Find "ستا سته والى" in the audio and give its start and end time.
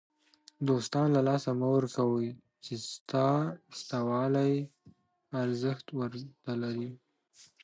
2.91-4.49